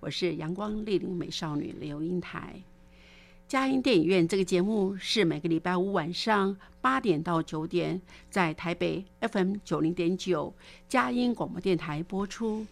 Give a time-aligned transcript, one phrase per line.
[0.00, 2.62] 我是阳光丽丽美少女刘英台。
[3.48, 8.00] 佳音电影院这个节目是每个礼拜五晚上八点到九点，
[8.30, 10.54] 在台北 FM 九零点九
[10.88, 12.64] 佳音广播电台播出；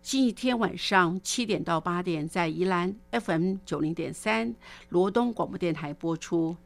[0.00, 4.54] 星期天晚上七点到八点，在宜兰 FM 九零点三
[4.88, 6.56] 罗东广播电台播出。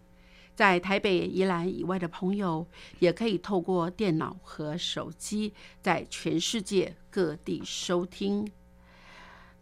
[0.54, 2.64] 在台北、宜兰以外的朋友，
[3.00, 8.48] 也可以透过电脑和手机，在全世界各地收听。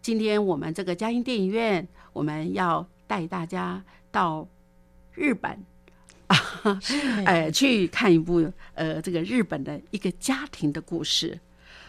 [0.03, 4.47] 今天我们这个佳音电影院，我们要带大家到
[5.15, 5.51] 日本
[6.27, 6.37] 啊，
[7.27, 11.39] 哎，去看一部呃，这个日本的一个家庭的故事，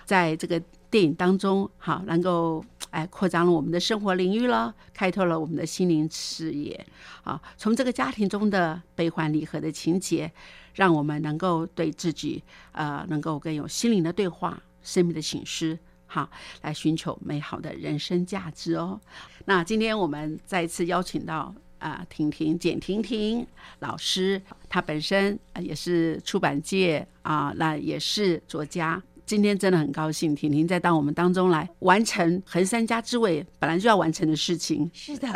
[0.05, 0.61] 在这个。
[0.89, 6.87] 电影当中，好能够哎扩张了我们的生活领域了，开拓了我们的心灵视野
[7.25, 7.39] 啊。
[7.57, 10.31] 从这个家庭中的悲欢离合的情节，
[10.75, 15.77] 让我们能够对自己呃能够更有心灵的对话、生命的醒思，
[16.07, 16.27] 好
[16.63, 18.99] 来寻求美好的人生价值哦。
[19.45, 23.45] 那今天我们再一次邀请到啊婷婷简婷婷
[23.79, 29.01] 老师，她本身也是出版界啊，那也是作家。
[29.25, 34.89] 今天真的很高兴，婷婷在到我们当中来完成横山家之味本来就要完成的事情。
[34.93, 35.27] 是的，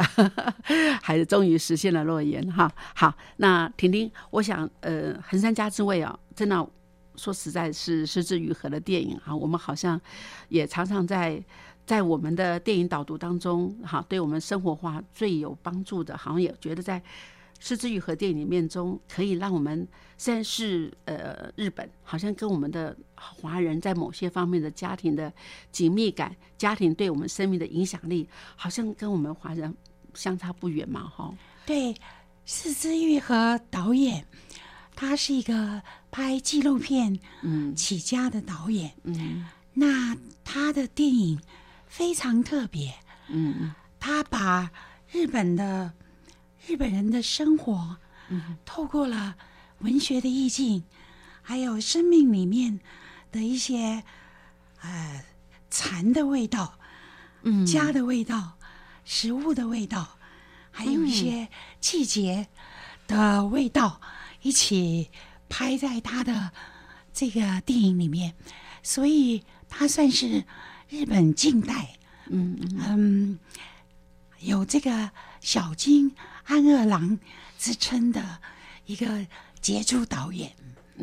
[1.03, 2.71] 还是终于实现了诺言哈。
[2.95, 6.65] 好，那婷婷，我想呃，横山家之味啊，真的
[7.15, 9.35] 说实在是失之愈合的电影啊。
[9.35, 9.99] 我们好像
[10.49, 11.43] 也常常在
[11.85, 17.01] 在我们的电影导读当中，哈，对我们生活化最有帮助的，好像也觉得在。
[17.63, 25.31] 失之愈合电影里面中，可以让我们虽然是呃日本，好像跟我们的华人在某些方面的家庭的
[25.71, 29.71] 紧密感，家庭对我们生命的影响力，好像跟我们华人
[30.15, 31.31] 相差不远嘛，哈。
[31.63, 31.93] 对，
[32.45, 34.25] 失之愈合导演，
[35.01, 35.81] 他是一个
[36.11, 37.75] 拍纪录片嗯。
[37.75, 41.41] 起家的导演，嗯，那他的电影
[41.87, 42.93] 非常特别，
[43.27, 44.69] 嗯，他把
[45.11, 45.91] 日本的。
[46.67, 47.97] 日本人的生活，
[48.29, 49.35] 嗯，透过了
[49.79, 50.83] 文学的意境，
[51.41, 52.79] 还有生命里面
[53.31, 54.03] 的一些，
[54.81, 55.25] 呃，
[55.71, 56.77] 禅的味道，
[57.41, 58.59] 嗯，家的味道，
[59.05, 60.19] 食物的味道，
[60.69, 61.47] 还有一些
[61.79, 62.47] 季节
[63.07, 63.99] 的味道，
[64.41, 65.09] 一起
[65.49, 66.51] 拍在他的
[67.13, 68.33] 这个电影里面，
[68.83, 70.45] 所以他算是
[70.89, 71.97] 日本近代，
[72.27, 73.39] 嗯嗯，
[74.39, 76.15] 有这个小金。
[76.43, 77.17] 安二郎
[77.57, 78.41] 之称的
[78.85, 79.25] 一个
[79.61, 80.51] 杰出导演，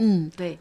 [0.00, 0.56] 嗯，对，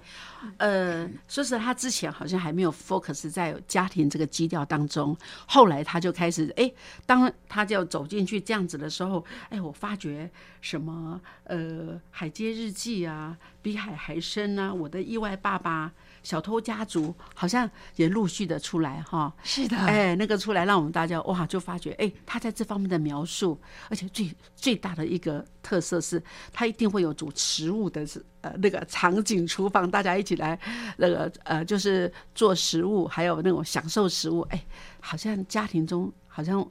[0.58, 5.16] 呃，说实他之前好像还没有 focus 在家庭这个基调当中，
[5.46, 6.72] 后来他就开始，哎，
[7.06, 10.28] 当他就走进去这样子的时候，哎，我发觉
[10.60, 15.94] 什么，呃，海街日记啊，比海还深啊，我的意外爸爸。
[16.28, 23.58] 小偷家族好像也陆续的出来哈，是的，哎，那个出来让我们大家哇，就发觉哎，他在这方面的描述，
[23.90, 26.22] 而且最最大的一个特色是，
[26.52, 30.60] 他一定会有煮食物的是呃那个场景厨房，大家一起来
[30.98, 34.62] 那个呃就是做食物，还有那种享受食物，哎，
[35.00, 36.70] 好像家庭中好像。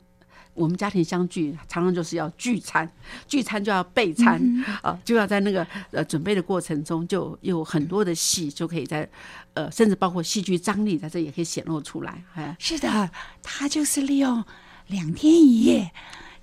[0.56, 2.90] 我们家庭相聚，常常就是要聚餐，
[3.28, 4.40] 聚餐就要备餐
[4.82, 9.08] 啊，就要在那个呃准备的过程中，就有很多的戏，就可以在
[9.54, 12.24] 呃，甚至包括戏剧张力在这也可以显露出来。
[12.34, 13.10] 哎，是的，
[13.42, 14.42] 他就是利用
[14.86, 15.90] 两天一夜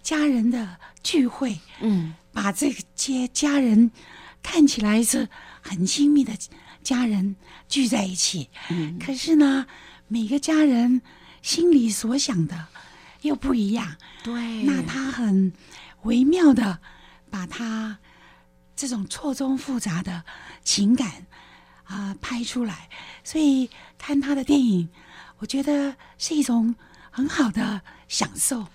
[0.01, 3.89] 家人的聚会，嗯，把这些家人
[4.44, 5.27] 看起来是
[5.62, 6.31] 很亲密的
[6.83, 7.36] 家人
[7.68, 9.65] 聚在一起，嗯，可是呢，
[10.07, 11.01] 每个家人
[11.42, 12.68] 心里所想的。
[13.24, 15.52] 又不一样，对，那他很
[16.04, 16.80] 微妙的
[17.30, 17.98] 把他
[18.75, 20.24] 这种错综复杂的
[20.64, 21.25] 情感
[21.84, 22.90] 啊拍出来，
[23.24, 24.90] 所以看他的电影，
[25.40, 26.75] 我觉得是一种
[27.12, 28.68] 很好的享受。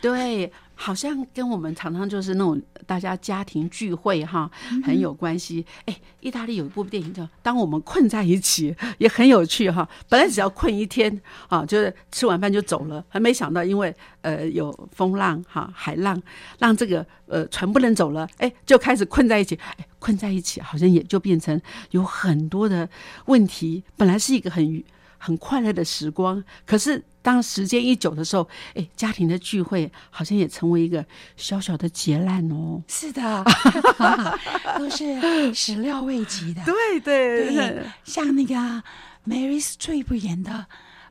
[0.00, 4.50] 对，好像跟我们常常就是那种大家家庭聚会哈，
[4.84, 5.64] 很有关系。
[5.86, 9.88] 哎，意大利有一部电影叫《当我们困在一起》，也很有趣哈。
[10.08, 16.20] 本来只要困一天啊，就是吃完饭就走了，还没想到因为呃有风浪哈，海浪
[16.58, 19.58] 让这个呃船不能走了，哎，就开始困在一起。
[19.76, 21.58] 哎，困在一起好像也就变成
[21.92, 22.86] 有很多的
[23.24, 23.82] 问题。
[23.96, 24.84] 本来是一个很
[25.24, 27.02] 很快乐的时光，可是。
[27.24, 31.02] 当时间一久的时候，哎，家庭的聚会好像也成为一个
[31.38, 32.82] 小小的劫难哦。
[32.86, 33.44] 是的，
[34.76, 36.62] 都是始料未及的。
[36.66, 38.54] 对对对，像那个
[39.26, 40.50] Mary Streep 演的《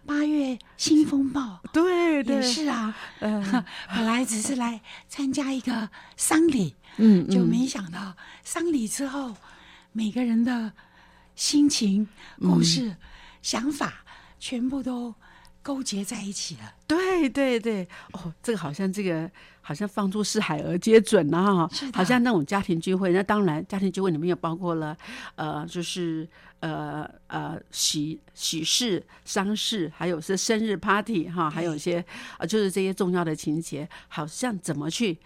[0.06, 1.42] 八月新风暴》，
[1.74, 2.95] 对对，是啊。
[3.21, 3.42] 嗯，
[3.95, 9.36] 本来只是来参加一个丧礼，嗯，就没想到丧礼之后，
[9.94, 10.74] 每个人的
[11.36, 12.07] 心情、
[12.39, 12.98] 故事、
[13.42, 14.02] 想法
[14.44, 15.16] 全部都。
[15.66, 19.31] 勾结在一起了，对对对，哦，这个好像这个
[19.62, 24.98] 好像放诸四海而皆准了哈，好像那种家庭聚会，那当然家庭聚会里面也包括了，
[25.36, 26.28] 呃，就是
[26.60, 32.04] 呃呃喜喜事、丧事，还有是生日 party 哈，还有一些
[32.38, 35.18] 呃就是这些重要的情节，好像怎么去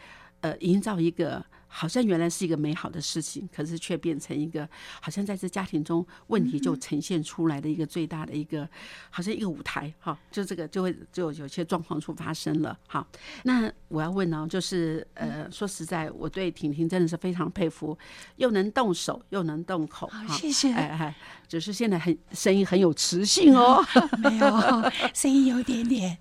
[0.42, 1.44] 呃营造一个。
[1.80, 4.68] 好像原来是一个美好的事情，可是却变成一个
[5.00, 8.68] 好像在这家庭中问题就呈现出来的一个最大的一个，
[9.12, 12.76] 好像一个舞台哈，就这个就会就有些状况出发生了。
[12.88, 13.08] 哈，
[13.44, 17.96] 那我要问呢，就是呃，说实在，我对婷婷真的是非常佩服，
[18.38, 20.08] 又能动手又能动口。
[20.08, 20.74] 好，谢谢。
[20.74, 21.16] 哎哎，
[21.48, 23.86] 只是现在很声音很有磁性哦。
[24.18, 26.18] 没有，声音有点点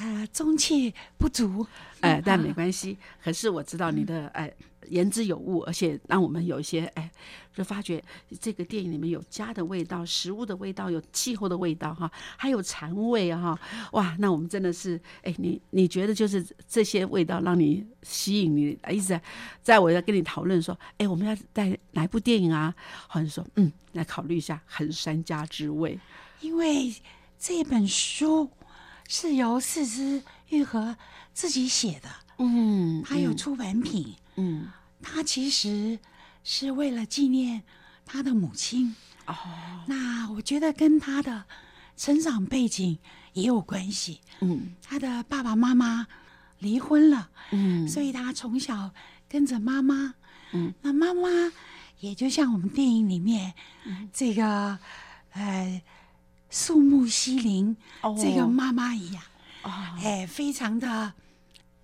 [0.00, 1.66] 啊中气不足。
[2.00, 2.96] 哎，但没关系。
[3.22, 4.52] 可是我知道你的哎。
[4.88, 7.08] 言之有物，而且让我们有一些哎，
[7.54, 8.02] 就发觉
[8.40, 13.56] 这个电影里面有家的味道、食物的味道、有气候的味道哈，还有禅味哈，
[13.92, 14.16] 哇！
[14.18, 19.22] 那我们真的是哎，你你觉得就是这些味道让你吸引你，一直在
[19.62, 22.74] 在我在跟你讨论说，哎，我们要带哪一部电影啊？
[23.06, 25.94] 好像说嗯，来考虑一下《横山家之味》，
[26.40, 26.92] 因为
[27.38, 28.50] 这本书
[29.10, 30.96] 是由四之玉和
[31.34, 32.08] 自己写的，
[32.38, 34.68] 嗯，他有出版品，嗯。
[35.02, 35.98] 他其实
[36.44, 37.62] 是为了纪念
[38.06, 38.94] 他的母亲
[39.26, 39.34] 哦。
[39.86, 41.44] 那我觉得跟他的
[41.96, 42.98] 成长背景
[43.32, 44.20] 也有关系。
[44.40, 46.06] 嗯，他的爸爸妈妈
[46.58, 48.92] 离婚了，嗯，所以他从小
[49.28, 50.14] 跟着妈妈。
[50.52, 51.28] 嗯，那妈妈
[51.98, 53.54] 也就像我们电影里面
[54.12, 54.78] 这个
[55.32, 55.82] 呃
[56.50, 57.74] 树木希林
[58.20, 59.22] 这个妈妈一样，
[59.62, 59.70] 哦，
[60.02, 61.14] 哎，非常的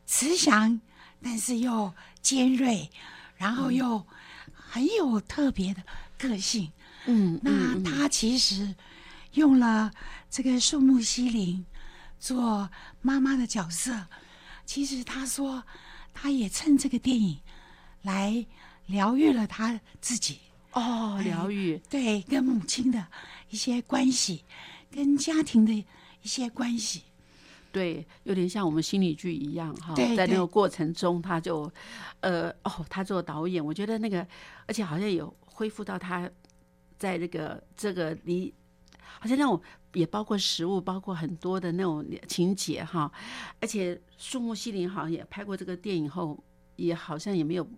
[0.05, 0.81] 慈祥，
[1.23, 1.95] 但是又。
[2.23, 2.91] 尖锐，
[3.37, 4.05] 然后又
[4.53, 5.81] 很有特别的
[6.19, 6.73] 个性。
[7.05, 8.75] 嗯，那他其实
[9.35, 9.93] 用了
[10.29, 11.65] 这个树木希林
[12.19, 12.69] 做
[13.01, 14.09] 妈妈的角色。
[14.65, 15.63] 其实他说，
[16.13, 17.39] 他也趁这个电影
[18.03, 18.45] 来
[18.87, 20.41] 疗愈了他自己。
[20.73, 23.07] 哦，疗愈，对，跟母亲的
[23.51, 24.45] 一些关系，
[24.91, 25.85] 跟家庭的一
[26.27, 27.03] 些关系。
[27.73, 31.71] 对，有点像我们心理剧一样哈，在那个过程中，他就，
[32.21, 34.27] 呃，哦，他做导演，我觉得那个，
[34.67, 36.31] 而且好像有恢复到他
[36.99, 38.53] 在这个这个离，
[38.99, 39.61] 好像那种
[39.93, 43.13] 也包括食物，包括很多的那种情节哈，
[43.61, 46.43] 而且树木希林好像也拍过这个电影后，
[46.77, 47.69] 也好像也没有。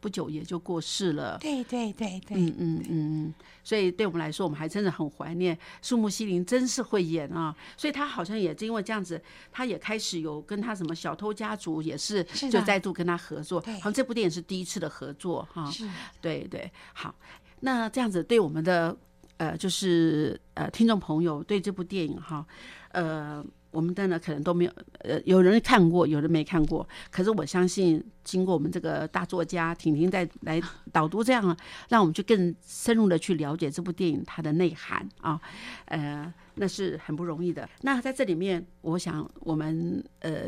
[0.00, 1.38] 不久也就过世了。
[1.38, 7.54] 对对对对，嗯嗯嗯，所以对我们来说，我们还真的很怀念树木希林，真是会演啊！
[7.76, 13.60] 所以他好像也因为这样子，他也开始有跟他什么小偷家族也是就再度跟他合作。
[13.60, 15.70] 好像这部电影是第一次的合作哈。
[15.70, 15.88] 是，
[16.20, 16.70] 对对。
[16.92, 17.14] 好，
[17.60, 18.96] 那这样子对我们的
[19.36, 22.46] 呃，就是呃，听众朋友对这部电影哈，
[22.92, 23.44] 呃。
[23.72, 26.86] 我们的呢，可能都没有，呃，有人看过，有人没看过。
[27.10, 30.60] 可是我相信，经过我们这个大作家婷婷在来
[30.92, 31.56] 导读，这样
[31.88, 35.40] 让我们去更深入的去了解这部电影它的内涵啊，
[35.86, 37.68] 呃，那是很不容易的。
[37.80, 40.42] 那在这里面，我想我们呃，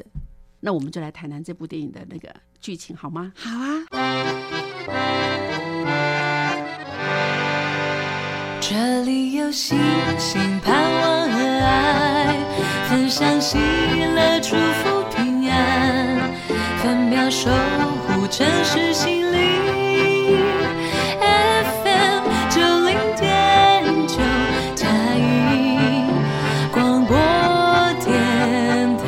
[0.60, 3.32] 那我们就来谈谈这部电影的那个剧情好吗？
[3.34, 3.84] 好啊。
[8.66, 9.78] 这里有星
[10.18, 12.13] 星盼望和爱。
[12.88, 16.32] 分享喜乐，祝福平安，
[16.82, 17.50] 分秒守
[18.06, 19.40] 护城市心灵。
[21.20, 24.16] FM 九零点九，
[24.74, 26.06] 嘉音
[26.72, 27.16] 广播
[28.04, 29.04] 电台。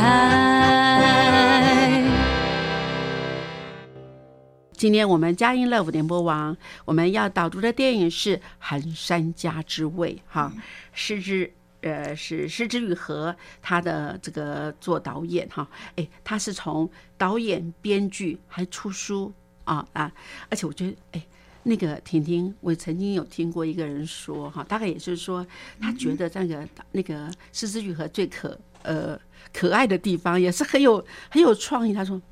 [4.77, 10.53] 今天我们嘉音 Love 联播网，我们要导读的电影是《寒山家之味》，哈，
[10.93, 11.53] 是指。
[11.87, 19.33] 呃是失之愈合，他的这个做导演哈，哎，他是从导演、编剧还出书
[19.65, 20.13] 啊啊，
[20.51, 21.27] 而且我觉得哎。
[21.69, 25.45] 那个婷婷，我曾经有听过一个人说，哈，大概也就是说，
[25.81, 29.19] 他觉得那个那个《失之愈合》最可呃
[29.53, 31.93] 可爱的地方，也是很有很有创意。
[31.93, 32.23] 他说，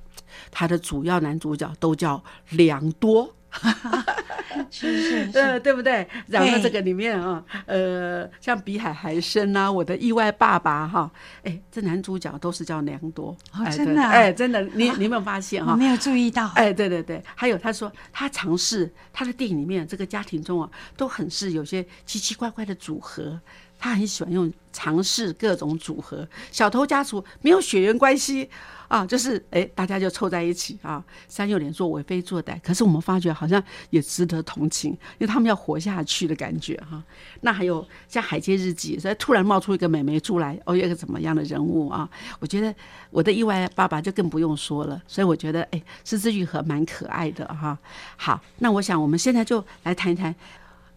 [0.53, 3.35] 他的主要男主角都叫良多。
[4.71, 6.07] 是是是，对不对？
[6.27, 11.11] 然后这个里面啊，呃，像比海还深啊，我的意外爸爸哈，
[11.43, 13.37] 哎，这男主角都是叫良多，
[13.73, 15.77] 真的，哎，真的，你你有没有发现哈？
[15.77, 23.41] 没有注意到，哎，对对对，还有他说他尝试他的电影里面这个家庭中啊，都很是有些奇奇怪怪的组合。
[23.85, 28.49] 他很喜欢用尝试各种组合，小偷家族没有血缘关系
[28.89, 32.59] 啊，就是哎，大家就凑在一起啊，三六连做为非作歹。
[32.63, 37.05] 可是我们发觉好像也值得同情，因为他们要活下去的感觉哈。
[37.43, 42.09] 那还有像《海街日记》，所以突然冒出一个美眉出来，哦，一个怎么样的人物啊？
[42.41, 42.75] 我觉得
[43.11, 44.99] 我的意外爸爸就更不用说了。
[45.07, 47.79] 所以我觉得哎，狮子玉和蛮可爱的哈。
[48.17, 50.35] 好，那我想我们现在就来谈一谈。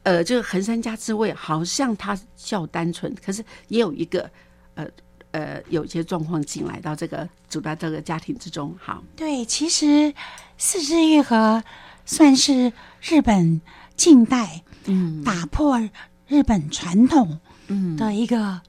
[0.07, 4.31] 呃，这个横山家之味好像他较单纯，可是也有一个
[4.75, 4.87] 呃
[5.31, 8.73] 呃有一些状况进来到这个走到这个家庭之中。
[8.79, 10.13] 好，对，其实
[10.57, 11.61] 四之愈合
[12.05, 12.71] 算是
[13.01, 13.59] 日本
[13.97, 15.77] 近代嗯打破
[16.25, 17.37] 日本传统
[17.67, 18.61] 嗯的一个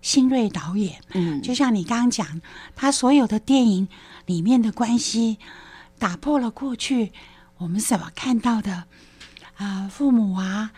[0.00, 2.40] 新锐导演嗯，就像你刚刚讲，
[2.74, 3.88] 他所有的电影
[4.24, 5.36] 里面的关系
[5.98, 7.12] 打破了过去
[7.58, 8.84] 我们所看到的。
[9.56, 10.70] 啊，父母啊，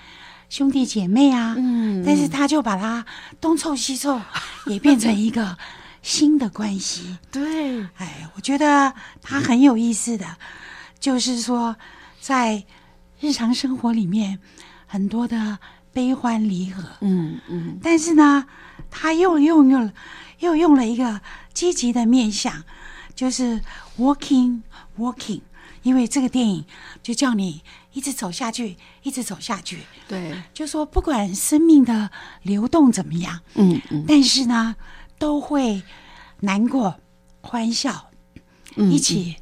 [0.48, 3.04] 兄弟姐妹啊，嗯，但是他就把它
[3.40, 4.20] 东凑西凑，
[4.66, 5.56] 也变成一个
[6.02, 7.18] 新的关系。
[7.30, 10.26] 对，哎，我觉得他很有意思的，
[11.00, 11.76] 就是说
[12.20, 12.64] 在
[13.20, 14.38] 日常生活里面
[14.86, 15.58] 很多的
[15.92, 18.46] 悲欢离合，嗯嗯，但是呢，
[18.90, 19.92] 他又用用
[20.38, 21.20] 又用了一个
[21.52, 22.62] 积极的面相，
[23.16, 23.60] 就是
[23.98, 24.60] walking
[24.96, 25.40] walking，
[25.88, 26.64] 因为这个电影
[27.02, 27.62] 就叫你。
[27.94, 29.78] 一直走下去，一直走下去。
[30.06, 32.08] 对，就说不管生命的
[32.42, 34.76] 流动怎么样，嗯嗯，但是呢，
[35.18, 35.82] 都会
[36.40, 37.00] 难过、
[37.40, 38.10] 欢笑，
[38.76, 39.34] 一起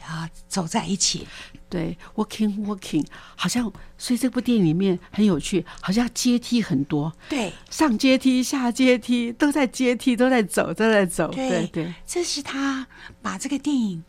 [0.00, 1.26] 啊走在一起。
[1.68, 3.04] 对，walking walking，
[3.36, 7.12] 好像所以这部电影里面很有趣，好像阶梯很多。
[7.28, 11.30] 对，上阶梯、下阶梯，都在阶梯，都在走，都在走。
[11.32, 12.86] 对对，这是他
[13.20, 14.02] 把这个电影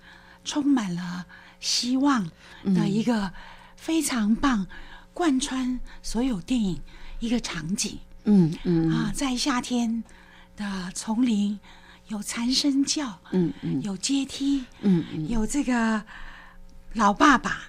[0.45, 1.25] 充满了
[1.63, 2.29] 希望
[2.75, 3.31] 的一个。
[3.75, 4.65] 非常棒，
[5.13, 6.79] 贯穿所有电影
[7.19, 8.89] 一个场景，嗯嗯。
[8.89, 10.01] 啊，在夏天
[10.55, 11.59] 的丛林
[12.07, 16.01] 有蝉声叫，嗯嗯，有阶梯，嗯嗯，有这个
[16.93, 17.63] 老爸爸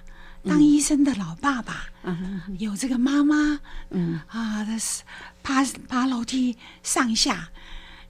[0.45, 3.59] 当医生的老爸爸，嗯嗯，有这个妈妈，
[3.89, 4.21] 嗯。
[4.27, 4.71] 啊，的
[5.43, 7.49] 爬爬楼梯上下，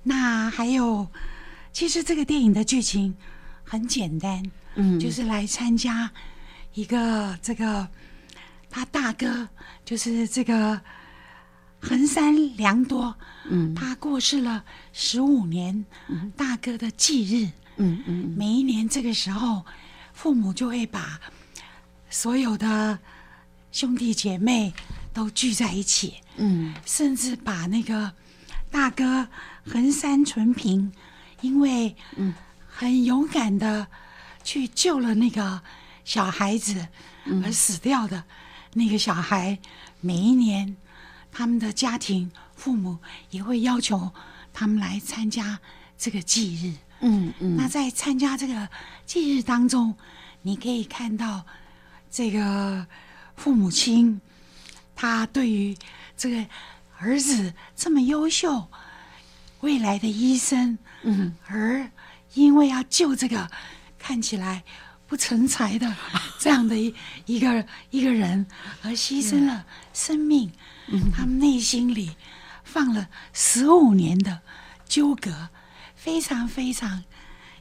[0.04, 1.10] 那还有，
[1.74, 3.15] 其实这个电影的剧情
[3.63, 4.44] 很简单，
[4.75, 6.12] 嗯，就是来参加。
[6.74, 7.88] 一个这个，
[8.70, 9.48] 他大哥
[9.84, 10.79] 就是这个
[11.79, 13.15] 横山良多，
[13.50, 16.32] 嗯，他过世了十五年，嗯。
[16.36, 19.65] 大哥的忌日，嗯嗯，每一年这个时候，
[20.13, 21.20] 父母就会把
[22.10, 23.00] 所有的
[23.72, 24.74] 兄弟姐妹
[25.13, 28.12] 都聚在一起，嗯，甚至把那个
[28.70, 29.27] 大哥
[29.65, 30.91] 横山纯平，
[31.41, 32.34] 因为嗯。
[32.77, 33.88] 很勇敢的
[34.45, 35.61] 去救了那个。
[36.07, 36.87] 小孩子
[37.43, 38.23] 而死掉的
[38.73, 39.57] 那个小孩，
[40.01, 40.77] 每一年
[41.31, 42.99] 他们的家庭父母
[43.31, 44.11] 也会要求
[44.53, 45.59] 他们来参加
[45.97, 46.75] 这个祭日。
[46.99, 47.55] 嗯嗯。
[47.57, 48.69] 那在参加这个
[49.03, 49.95] 祭日当中，
[50.43, 51.43] 你可以看到
[52.11, 52.85] 这个
[53.35, 54.21] 父母亲
[54.95, 55.75] 他对于
[56.15, 56.45] 这个
[56.99, 58.67] 儿子这么优秀、
[59.61, 61.89] 未来的医生，嗯，而
[62.35, 63.49] 因为要救这个
[64.05, 64.63] 看起来。
[65.07, 65.95] 不成才的
[66.41, 66.91] 这样的一
[67.27, 68.43] 一个一个人，
[68.81, 70.51] 而牺牲了生命，
[71.13, 72.15] 他们内心里
[72.63, 74.41] 放了十五年的
[74.88, 75.50] 纠葛，
[75.95, 77.03] 非常非常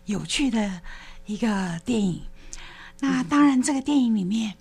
[0.07, 0.81] 有趣的
[1.27, 2.23] 一个电影。
[3.01, 4.55] 那当然，这个电影里面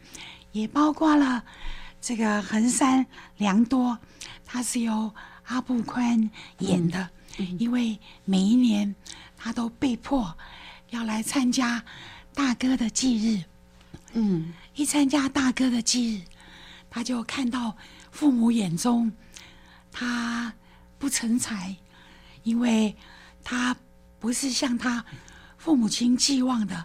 [0.51, 1.45] 也包括了
[2.01, 3.05] 这个横山
[3.37, 3.97] 良多，
[4.45, 7.09] 他是由阿布宽演的，
[7.57, 8.93] 因为每一年
[9.37, 10.37] 他都被迫
[10.93, 11.83] 要来参加。
[12.35, 13.43] 大哥的忌日，
[14.13, 16.21] 嗯，一参加大哥的忌日，
[16.89, 17.77] 他就看到
[18.09, 19.11] 父母眼中
[19.91, 20.51] 他
[20.97, 21.75] 不成才，
[22.41, 22.95] 因为
[23.43, 23.75] 他
[24.19, 25.05] 不是像他
[25.59, 26.83] 父母亲寄望的，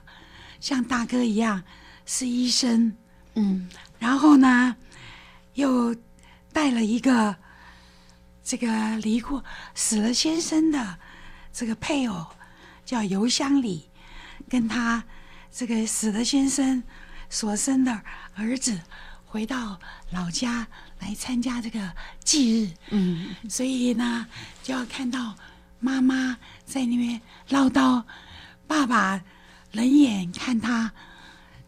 [0.61, 1.65] 像大哥一样
[2.05, 2.95] 是医生，
[3.37, 3.67] 嗯，
[3.99, 4.77] 然后呢，
[5.55, 5.97] 又
[6.53, 7.35] 带了一个
[8.45, 9.43] 这个离过
[9.75, 10.99] 死了先生的
[11.55, 12.27] 这个配偶
[12.85, 13.88] 叫尤香里，
[14.49, 15.02] 跟他
[15.52, 16.83] 这个死的先生
[17.28, 18.02] 所生的
[18.35, 18.81] 儿子
[19.26, 19.78] 回到
[20.11, 20.67] 老家
[21.00, 21.93] 来参加这个
[22.25, 22.73] 祭日。
[22.90, 24.26] 嗯，所以呢，
[24.62, 25.35] 就要看到
[25.81, 28.02] 妈妈在那边唠叨，
[28.67, 29.23] 爸爸
[29.73, 30.93] 冷眼看他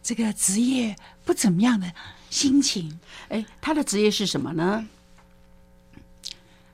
[0.01, 1.93] 这个职业不怎么样的
[2.29, 2.99] 心情。
[3.29, 4.87] 哎，他的职业是什么呢？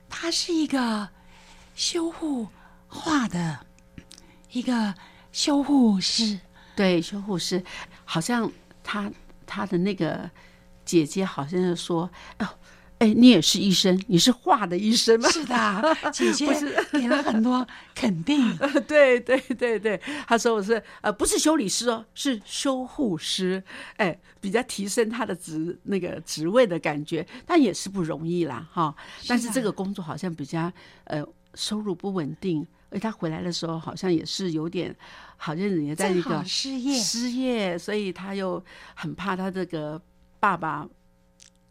[0.08, 1.10] 他是一个
[1.76, 2.48] 修护
[2.88, 3.66] 画的
[4.50, 4.94] 一个
[5.32, 6.38] 修护师，
[6.74, 7.62] 对，修护师，
[8.04, 8.50] 好像
[8.82, 9.10] 他
[9.46, 10.30] 他的那个
[10.84, 12.48] 姐姐好像是说，哦，
[12.98, 15.28] 哎，你也是医生，你是画的医生吗？
[15.28, 16.46] 是的，姐姐
[16.90, 18.56] 给了很多肯定。
[18.88, 23.62] 对对对对，他说我是呃不是修理师哦，是修护师，
[23.98, 28.94] 哎，比较提升他的职那个职位的感觉，但也是不容易啦哈。
[29.28, 30.72] 但是这个工作好像比较
[31.04, 34.94] 呃收入不稳定，而他回来的时候好像也是有点，
[35.36, 38.62] 好像也在一个失业失业，所以他又
[38.94, 40.00] 很怕他这个
[40.40, 40.88] 爸爸，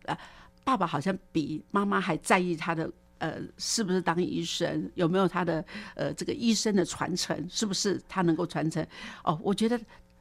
[0.03, 0.17] 呃，
[0.63, 2.91] 爸爸好像比妈妈还在意他的。
[3.19, 4.91] 呃，是不是当医生？
[4.93, 7.35] 有没有他的呃这个医生的传承？
[7.49, 8.85] 是不是他能够传承？
[9.23, 9.75] 哦，我觉得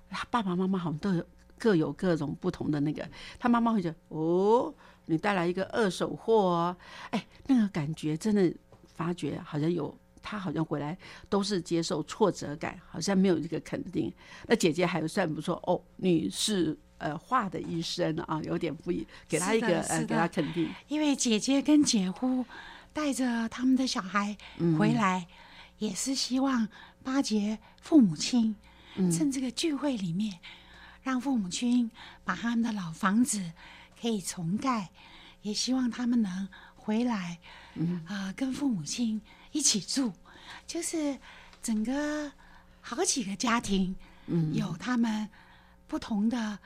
[0.09, 1.23] 他爸爸妈妈好像都有
[1.59, 3.07] 各有各种不同的那个。
[3.39, 4.75] 他妈妈会觉得，哦，
[5.05, 6.77] 你带来一个二手货哦，
[7.11, 8.51] 哎，那个感觉真的
[8.87, 9.95] 发觉好像有
[10.29, 14.13] 他好像回来都是接受挫折感，好像没有这个肯定。
[14.49, 22.45] 那姐姐还算不错哦，你是呃画的医生啊，有点不一，给他一个呃给他肯定，因为姐姐跟姐夫。
[22.97, 24.35] 带着他们的小孩
[24.79, 25.27] 回来，
[25.77, 26.67] 也是希望
[27.03, 28.57] 巴结父母亲，
[29.13, 30.41] 趁这个聚会里面，
[31.03, 31.91] 让父母亲
[32.25, 33.53] 把他们的老房子
[34.01, 34.89] 可以重盖，
[35.43, 37.39] 也希望他们能回来，
[38.07, 39.21] 啊，跟父母亲
[39.57, 40.13] 一起住，
[40.67, 41.19] 就是
[41.63, 42.31] 整个
[42.83, 43.97] 好几个家庭，
[44.27, 44.53] 嗯。
[44.53, 45.27] 有他们
[45.89, 46.59] 不同的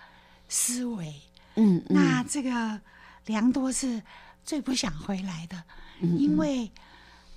[0.49, 1.22] 思维，
[1.55, 2.81] 嗯，那这个
[3.26, 4.03] 良多是
[4.44, 5.62] 最不想回来的。
[6.00, 6.72] 嗯因为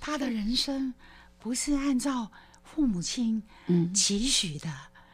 [0.00, 0.92] 他的人生
[1.38, 2.32] 不是按照
[2.64, 3.94] 父母亲嗯。
[3.94, 4.68] 期许的，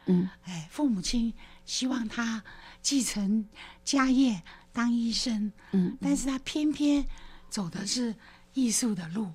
[0.07, 1.35] 嗯，哎，父母亲
[1.67, 2.43] 希望他
[2.81, 3.47] 继承
[3.85, 7.05] 家业当医生，嗯，但是他偏偏
[7.51, 8.15] 走的是
[8.55, 9.31] 艺术的路，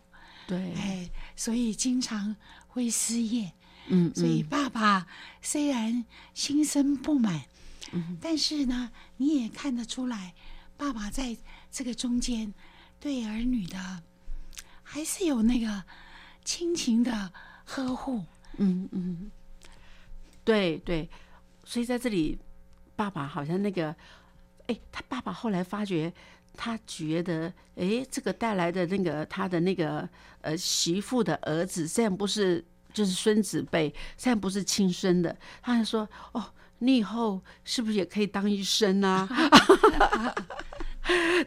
[0.47, 2.35] 对，哎，所以经常
[2.67, 3.51] 会失业，
[3.87, 5.07] 嗯，所以爸爸
[5.41, 7.45] 虽然心生不满，
[7.91, 10.33] 嗯，但是呢，你也看得出来，
[10.77, 11.37] 爸爸在
[11.71, 12.53] 这个中间。
[12.97, 14.01] 对儿女的，
[14.81, 15.83] 还是有那个
[16.43, 17.31] 亲情的
[17.63, 18.23] 呵护。
[18.57, 19.29] 嗯嗯，
[20.43, 21.07] 对对，
[21.65, 22.39] 所以在这里，
[22.95, 23.95] 爸爸好像那个，
[24.65, 26.11] 哎，他爸爸后来发觉，
[26.55, 30.07] 他觉得，哎，这个带来的那个他的那个
[30.41, 32.63] 呃媳妇的儿子，虽然不是
[32.93, 36.43] 就是孙子辈，虽然不是亲生的，他还说，哦，
[36.79, 39.27] 你以后是不是也可以当医生啊？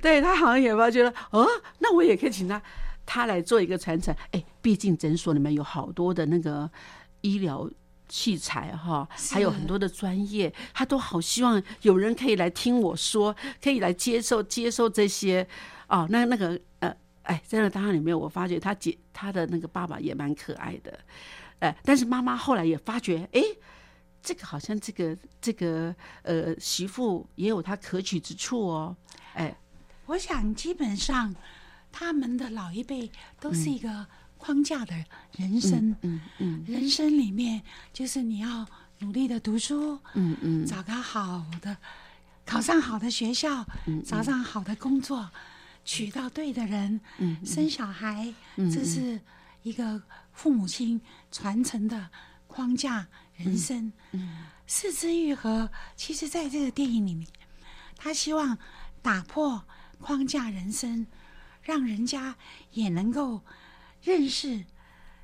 [0.00, 1.46] 对他好像也发觉得，哦，
[1.78, 2.62] 那我也可以请他，
[3.04, 4.14] 他来做一个传承。
[4.30, 6.70] 哎，毕竟诊所里面有好多的那个
[7.22, 7.68] 医疗
[8.08, 15.46] 器材哈，还有很多的专业，他都好希望有人可以来听我说，可以来接受接受这些。
[15.88, 20.98] 哦，那那个呃，哎，在那档案里面，我发觉他姐他的那个爸爸也蛮可爱的，
[21.60, 23.42] 哎，但是妈妈后来也发觉，哎。
[24.20, 28.94] 这个好像这个这个呃媳妇也有她可取之处哦，
[29.34, 29.56] 哎，
[30.06, 31.34] 我想基本上
[31.92, 34.06] 他们的老一辈都是一个
[34.38, 34.94] 框架的
[35.36, 38.66] 人生，嗯嗯，人生里面就是你要
[39.00, 41.76] 努力的读书，嗯嗯，找个好的，
[42.46, 43.66] 考上好的学校，
[44.06, 45.30] 找上好的工作，
[45.84, 49.20] 娶到对的人，嗯，生小孩，这是
[49.62, 52.08] 一个父母亲传承的
[52.46, 53.06] 框架。
[53.36, 54.46] 人生，嗯。
[54.66, 57.26] 四肢愈合，其实在这个电影里面，
[57.96, 58.58] 他希望
[59.00, 59.64] 打破
[60.00, 61.06] 框架人生，
[61.62, 62.34] 让人家
[62.72, 63.42] 也能够
[64.02, 64.64] 认识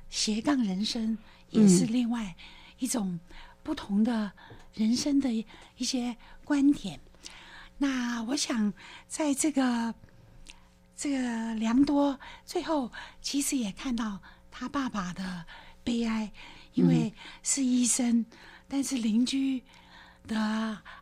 [0.09, 1.17] 斜杠人生，
[1.49, 2.35] 也是另外
[2.79, 3.19] 一种
[3.63, 4.31] 不同的
[4.73, 5.31] 人生的
[5.77, 6.99] 一些观点。
[7.77, 8.73] 那我想，
[9.07, 9.93] 在这个
[10.95, 15.45] 这个良多最后，其实也看到他爸爸的
[15.83, 16.31] 悲哀。
[16.75, 18.25] 因为是医生，
[18.67, 19.63] 但是邻居
[20.27, 20.37] 的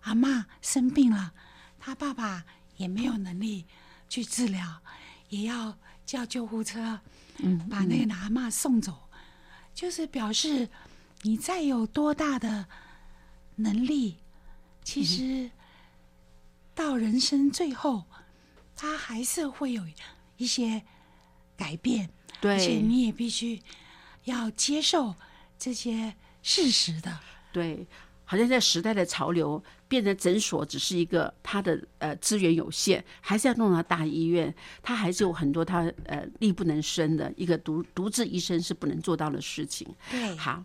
[0.01, 1.33] 阿妈生病了，
[1.79, 2.45] 他爸爸
[2.77, 3.65] 也没有能力
[4.07, 4.83] 去治疗，
[5.29, 7.01] 也要叫救护车，
[7.39, 9.09] 嗯，把那个阿妈送走。
[9.73, 10.69] 就是表示
[11.23, 12.67] 你再有多大的
[13.55, 14.17] 能力，
[14.83, 15.49] 其实
[16.75, 18.05] 到人生最后，
[18.75, 19.83] 他还是会有
[20.37, 20.83] 一些
[21.57, 22.07] 改变，
[22.41, 23.59] 而且你也必须
[24.25, 25.15] 要接受
[25.57, 27.19] 这些事实的。
[27.51, 27.87] 对，
[28.25, 29.63] 好像在时代的潮流，
[29.93, 34.51] 变成诊所只是一个它的呃资源有限，还是要弄到大医院，
[34.81, 39.87] 它还是有很多它呃力不能生的一个独独自医生是不能做到的事情。
[40.09, 40.63] 对，好，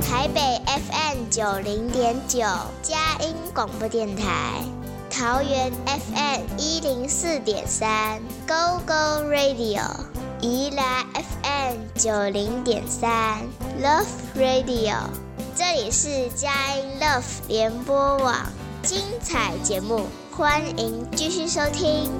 [0.00, 2.38] 台北 FM 九零点九，
[2.80, 4.62] 佳音广播电台；
[5.10, 9.82] 桃园 FM 一零四点三，Go Go Radio；
[10.40, 13.42] 宜兰 FM 九零点三
[13.82, 14.98] ，Love Radio。
[15.56, 18.44] 这里是佳音 Love 联播网，
[18.82, 22.10] 精彩节目，欢迎继续收听。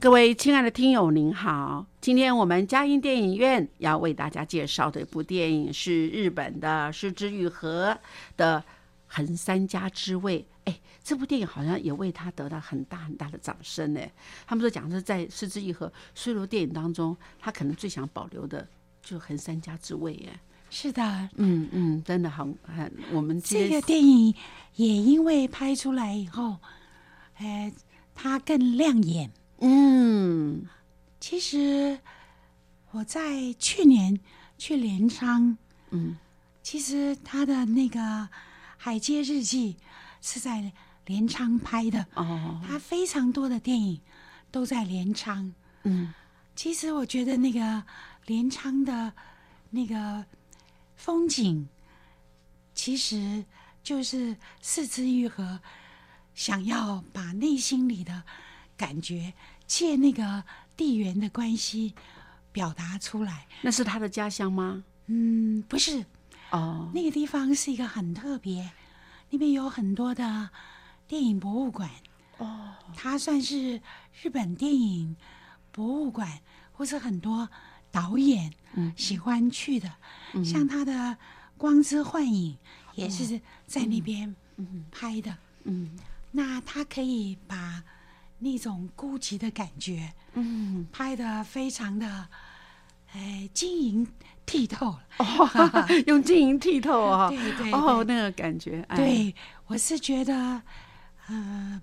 [0.00, 1.86] 各位亲爱的听友，您好！
[2.00, 7.96] 今天我们佳音电影院要为大家介绍的一部电影是日本的失之愈合
[8.36, 8.58] 的
[9.06, 10.40] 《横三家之味》。
[10.64, 14.00] 哎，这部电影好像也为他得到很大很大的掌声呢。
[14.44, 18.66] 他们说讲是在失之愈合所有电影当中，他可能最想保留的
[19.04, 20.40] 就很三家之味耶。
[20.70, 24.34] 是的，嗯嗯，真的很很，我们这个电影
[24.74, 26.56] 也因为拍出来以后，
[27.38, 27.72] 呃，
[28.14, 29.30] 它更亮眼。
[29.60, 30.66] 嗯
[31.20, 31.98] 其实
[32.90, 34.18] 我在去年
[34.58, 35.56] 去镰仓，
[35.90, 36.16] 嗯
[36.62, 38.00] 其实他的那个
[38.76, 39.74] 《海街日记》
[40.20, 40.72] 是在
[41.06, 44.00] 镰仓拍的，哦他非常多的电影
[44.50, 45.52] 都在镰仓。
[45.84, 46.12] 嗯
[46.56, 47.82] 其实我觉得那个
[48.26, 49.12] 镰仓的
[49.70, 50.24] 那个
[50.96, 51.68] 风景，
[52.74, 53.44] 其实
[53.82, 55.60] 就是四肢愈合
[56.34, 58.22] 想要把内心里的
[58.76, 59.34] 感觉
[59.66, 60.44] 借那个
[60.76, 61.94] 地缘的关系
[62.50, 63.46] 表达出来。
[63.62, 64.84] 那是他的家乡吗？
[65.06, 66.04] 嗯，不是，
[66.50, 68.72] 哦那个地方是一个很特别，
[69.30, 70.50] 那边有很多的
[71.06, 71.90] 电影博物馆。
[72.38, 73.80] 哦，它算是
[74.22, 75.16] 日本电影
[75.70, 76.40] 博物馆，
[76.72, 77.48] 或是很多
[77.94, 78.92] 导演嗯。
[78.96, 79.88] 喜欢去的。
[80.44, 80.92] 像他的
[81.56, 82.52] 《光之幻影》
[82.96, 84.34] 也是在那边
[84.90, 85.36] 拍的。
[85.62, 85.96] 嗯。
[86.32, 87.82] 那他可以把
[88.40, 92.28] 那种孤寂的感觉嗯，拍的非常的，
[93.12, 94.06] 呃，晶莹
[94.44, 94.98] 剔透。
[95.18, 95.48] 哦，
[96.08, 98.12] 用晶莹剔透啊，对对哦，对。
[98.16, 99.34] 那个感觉，哎，对，
[99.68, 100.60] 我是觉得，
[101.28, 101.80] 呃，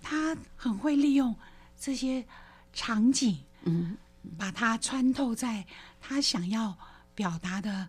[0.00, 1.34] 他很会利用
[1.78, 2.24] 这些
[2.72, 3.94] 场景，嗯
[4.38, 5.66] 把它穿透在
[6.00, 6.76] 他想要
[7.14, 7.88] 表达的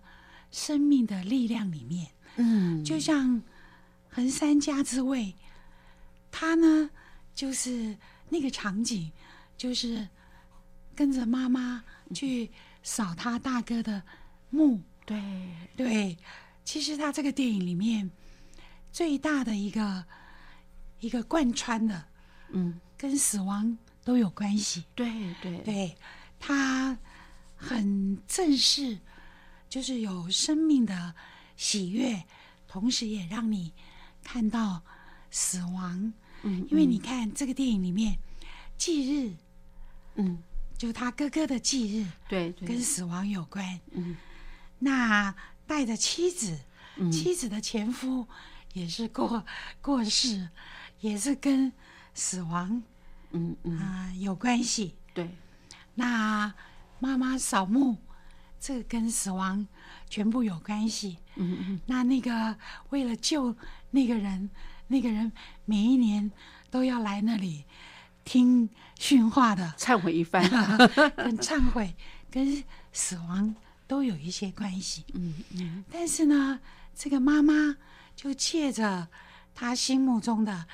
[0.52, 2.10] 生命的力量里面。
[2.36, 3.42] 嗯，就像
[4.10, 5.36] 横山家之味，
[6.32, 6.90] 他呢
[7.34, 7.98] 就是
[8.30, 9.12] 那个场景，
[9.58, 10.08] 就是
[10.96, 14.02] 跟着妈妈去扫他大哥的
[14.50, 14.82] 墓。
[15.06, 15.22] 对，
[15.76, 16.18] 对，
[16.64, 18.10] 其实他这个电影里面
[18.92, 20.06] 最大的一个
[21.00, 22.06] 一个贯穿的，
[22.50, 24.86] 嗯，跟死亡都有关系。
[24.96, 25.98] 对对对，
[26.46, 26.98] 他
[27.56, 29.00] 很正式，
[29.70, 31.16] 就是有生命的
[31.56, 32.22] 喜悦，
[32.68, 33.72] 同时也让你
[34.22, 34.84] 看到
[35.32, 36.12] 死亡。
[36.42, 38.20] 嗯，因为你看这个电影里面，
[38.78, 39.34] 忌日
[40.16, 40.44] 嗯，
[40.78, 43.80] 就是他哥哥的忌日，对对，跟死亡有关。
[43.92, 44.18] 嗯。
[44.80, 45.34] 那
[45.66, 46.60] 带着妻子，
[46.98, 47.10] 嗯。
[47.10, 48.28] 妻子的前夫
[48.74, 49.46] 也是过
[49.82, 50.50] 过世，
[51.00, 51.72] 也是跟
[52.14, 52.84] 死亡
[53.32, 54.96] 嗯嗯，啊、有关系。
[55.14, 55.30] 对，
[55.96, 56.54] 那
[57.00, 57.98] 妈妈扫墓，
[58.60, 59.68] 这个跟死亡
[60.10, 61.18] 全部有关系。
[61.36, 62.58] 嗯嗯那那个
[62.90, 63.56] 为了救
[63.92, 64.50] 那个人，
[64.88, 65.32] 那个人
[65.66, 66.32] 每一年
[66.70, 67.66] 都要来那里
[68.24, 70.50] 听训话的，忏悔一番，
[71.18, 71.96] 跟 忏悔、
[72.32, 73.56] 跟死亡
[73.88, 75.04] 都有一些关系。
[75.14, 75.84] 嗯嗯。
[75.92, 76.60] 但是呢，
[76.96, 77.76] 这个妈妈
[78.16, 79.08] 就借着
[79.54, 80.66] 她心目中的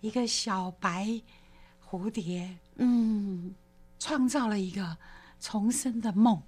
[0.00, 1.20] 一个小白
[1.88, 3.54] 蝴蝶，嗯
[4.06, 4.98] 创造了一个
[5.40, 6.40] 重生的梦。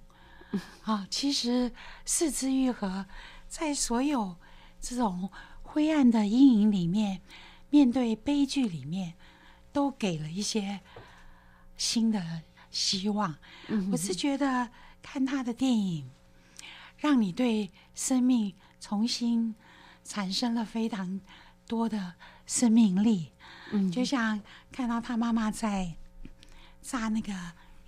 [0.83, 1.73] 啊，其实
[2.05, 3.05] 四肢愈合
[3.49, 4.37] 在所有
[4.79, 5.29] 这种
[5.61, 7.21] 灰暗的阴影里面，
[7.69, 9.15] 面对悲剧里面，
[9.73, 10.79] 都给了一些
[11.75, 13.35] 新的希望。
[13.67, 14.69] 嗯我是觉得
[15.01, 16.09] 看他的电影，
[16.97, 19.53] 让你对生命重新
[20.03, 21.19] 产生了非常
[21.67, 22.15] 多的
[22.47, 23.33] 生命力。
[23.71, 24.41] 嗯就像
[24.71, 25.95] 看到他妈妈在
[26.81, 27.33] 炸那个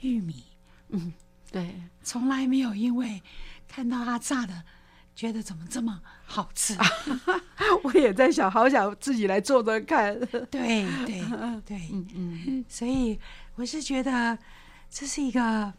[0.02, 0.44] 玉米，
[0.90, 1.14] 嗯，
[1.52, 3.22] 对，从来没有因为
[3.68, 4.64] 看到他炸的，
[5.16, 6.76] 觉得怎么这么好吃。
[7.84, 12.66] 我也在想，好想自己来做做看，对 对对， 嗯嗯。
[12.68, 13.20] 所以
[13.56, 14.38] 我是觉得
[14.90, 15.74] 这是一个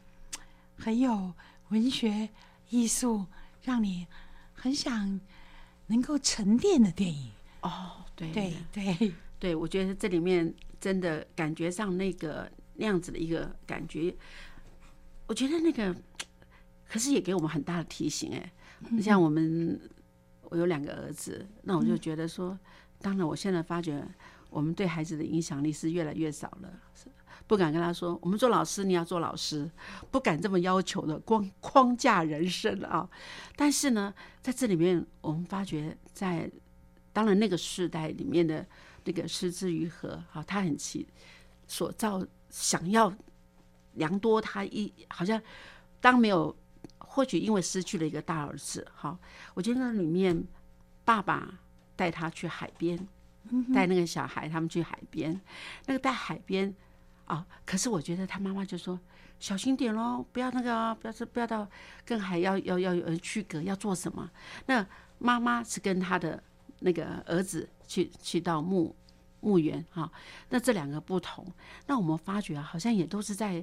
[0.76, 1.32] 很有
[1.68, 2.28] 文学
[2.70, 3.26] 艺术，
[3.62, 4.06] 让你
[4.54, 5.20] 很想
[5.88, 7.30] 能够沉淀的电影。
[7.60, 8.30] 哦，对。
[8.32, 9.14] 对对。
[9.38, 14.14] 对，我觉得这里面真的感觉上那个那样子的一个感觉，
[15.26, 15.94] 我觉得那个，
[16.88, 18.52] 可是也给我们很大的提醒哎。
[19.00, 19.80] 像我们，
[20.42, 22.58] 我有两个儿子，那我就觉得说，
[23.00, 24.04] 当然我现在发觉，
[24.50, 26.80] 我们对孩子的影响力是越来越少了，
[27.46, 29.70] 不敢跟他说，我们做老师你要做老师，
[30.10, 33.08] 不敢这么要求的，光框架人生啊。
[33.54, 36.50] 但是呢，在这里面，我们发觉，在
[37.12, 38.66] 当然那个时代里面的
[39.04, 41.06] 那个失之于合，好，他很奇
[41.68, 43.12] 所造，想要
[43.94, 45.42] 良多，他一好像
[46.00, 46.56] 当没有。
[46.98, 49.18] 或许因为失去了一个大儿子，哈，
[49.52, 50.42] 我觉得那里面
[51.04, 51.46] 爸爸
[51.94, 52.98] 带他去海边，
[53.74, 55.38] 带那个小孩他们去海边，
[55.84, 56.74] 那个带海边
[57.26, 58.98] 啊，可是我觉得他妈妈就说
[59.38, 61.68] 小心点喽，不要那个，不要是不要到
[62.02, 64.30] 跟海要要要有区隔，要做什么？
[64.64, 64.86] 那
[65.18, 66.42] 妈妈是跟他的
[66.78, 68.96] 那个儿子去去到墓
[69.42, 70.10] 墓园哈，
[70.48, 71.46] 那这两个不同，
[71.86, 73.62] 那我们发觉好像也都是在。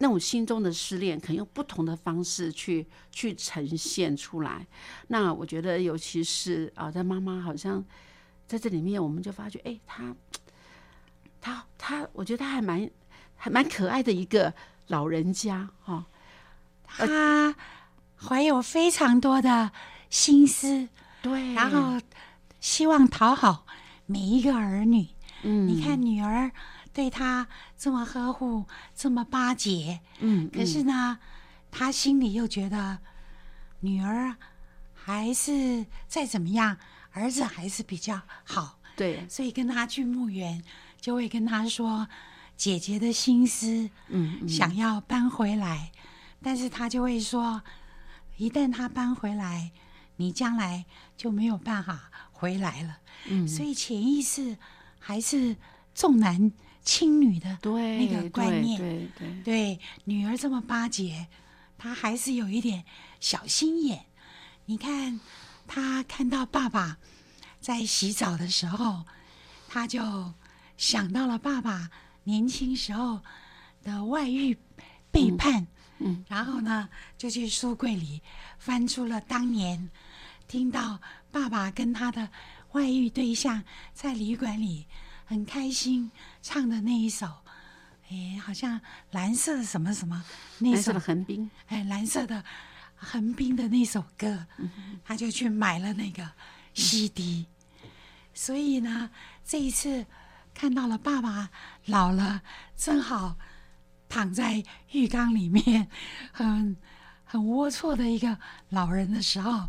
[0.00, 4.64] 那种心中的失恋，可能用不同的方式去去呈现出来。
[5.08, 7.84] 那我觉得，尤其是啊，在妈妈好像
[8.46, 10.14] 在这里面，我们就发觉，哎，他
[11.40, 12.88] 他他，我觉得他还蛮
[13.34, 14.54] 还蛮可爱的一个
[14.86, 16.06] 老人家哈。
[16.86, 17.56] 他
[18.16, 19.72] 怀有非常多的
[20.08, 20.88] 心思，
[21.20, 22.00] 对，然后
[22.60, 23.66] 希望讨好
[24.08, 25.06] 每一个儿女。
[25.44, 26.50] 嗯，你看女儿。
[26.90, 31.20] 对他这么呵护，这么巴结，嗯，可是呢，
[31.70, 32.98] 他心里又觉得
[33.80, 34.34] 女儿
[34.94, 36.76] 还是再怎么样，
[37.12, 40.60] 儿子还是比较好，对，所以跟他去墓园，
[41.00, 42.08] 就会跟他说
[42.56, 45.92] 姐姐的心思，嗯，想要搬回来，
[46.42, 47.62] 但是他就会说，
[48.38, 49.70] 一旦他搬回来，
[50.16, 50.84] 你将来
[51.16, 52.98] 就没有办法回来了，
[53.28, 54.56] 嗯，所以潜意识
[54.98, 55.56] 还是
[55.94, 56.52] 重男。
[56.84, 61.26] 轻女的那个观念，对对对，女儿这么巴结，
[61.76, 62.82] 她还是有一点
[63.20, 64.06] 小心眼。
[64.64, 65.20] 你看，
[65.66, 66.96] 她看到爸爸
[67.60, 69.04] 在洗澡的时候，
[69.68, 70.32] 她就
[70.78, 71.90] 想到了爸爸
[72.24, 73.20] 年轻时候
[73.82, 74.56] 的外遇
[75.10, 75.66] 背叛，
[75.98, 78.22] 嗯，然后呢，就去书柜里
[78.58, 79.90] 翻出了当年
[80.46, 80.98] 听到
[81.30, 82.28] 爸爸跟他的
[82.72, 83.62] 外遇对象
[83.94, 84.86] 在旅馆里。
[85.30, 86.10] 很开心
[86.40, 87.26] 唱的那一首，
[88.08, 90.24] 哎，好像蓝色什么什么
[90.58, 92.42] 那首横滨，哎，蓝色的
[92.96, 94.46] 横滨的那首歌，
[95.04, 96.26] 他就去买了那个
[96.72, 97.44] CD。
[98.32, 99.10] 所以呢，
[99.44, 100.06] 这一次
[100.54, 101.50] 看到了爸爸
[101.84, 102.40] 老了，
[102.74, 103.36] 正好
[104.08, 105.90] 躺在浴缸里面，
[106.32, 106.74] 很
[107.22, 108.38] 很龌龊的一个
[108.70, 109.68] 老人的时候，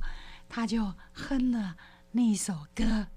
[0.50, 1.78] 他就哼了
[2.12, 3.08] 那首歌。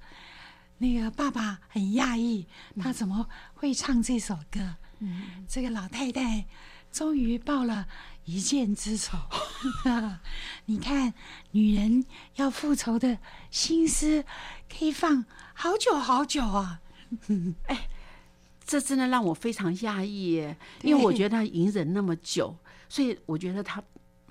[0.79, 2.47] 那个爸爸很讶异，
[2.81, 4.77] 他怎么会唱这首歌？
[4.99, 6.47] 嗯，这个老太太
[6.91, 7.87] 终于报了
[8.25, 9.17] 一箭之仇。
[10.67, 11.15] 你看，
[11.53, 13.19] 女人要复仇的
[13.51, 14.25] 心思
[14.69, 16.81] 可以放好久好久啊！
[17.69, 17.89] 哎，
[18.65, 22.57] 这真的让我非常讶异耶，因为我觉得他隐忍那么久，
[22.89, 23.81] 所以我觉得他，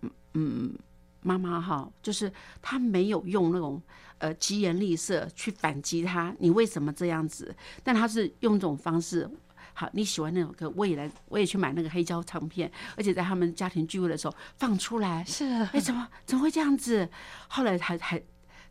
[0.02, 0.78] 嗯嗯，
[1.22, 2.32] 妈妈哈，就是
[2.62, 3.82] 他没有用那种。
[4.22, 7.56] 呃，疾言厉色去反击他，你为什么这样子？
[7.84, 9.28] 但他是用这种方式，
[9.74, 15.26] 好，你喜欢那首歌，我也来，我也去买那个黑胶唱片，而且在他们家庭聚会的时候放出来。
[15.26, 17.10] 是，哎，怎么怎么会这样子？
[17.48, 18.22] 后来还还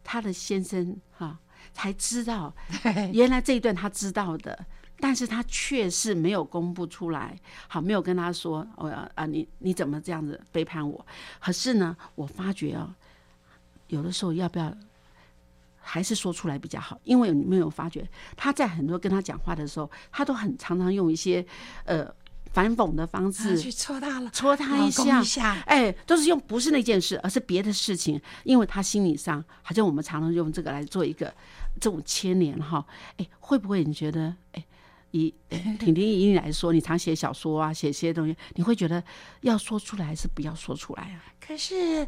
[0.05, 1.37] 他的先生哈
[1.73, 2.55] 才知道，
[3.13, 4.67] 原来这一段他知道的，
[5.01, 7.37] 但是他却是没有公布出来，
[7.69, 11.07] 好，没有跟他说，我要啊，你你怎么这样子背叛我？
[11.41, 12.95] 可是呢，我发觉啊，
[13.89, 14.73] 有的时候要不要？
[15.83, 21.45] 还是说出来比较好，因为你没有发觉他在很多跟他讲话的时候，他都很常常用一些
[21.85, 22.07] 呃
[22.53, 31.33] 反讽的方式去戳他了，戳他一下，哎，都是用不是那件事，而是别的事情，因为他心理上好像我们常常用这个来做一个
[31.81, 32.85] 这种牵连哈，
[33.17, 34.65] 哎，会不会你觉得哎，
[35.11, 35.35] 以
[35.79, 39.03] 婷婷以你来说，你常写小说啊，写些东西，你会觉得
[39.43, 41.25] 要说出来还是不要说出来啊？
[41.41, 42.07] 可是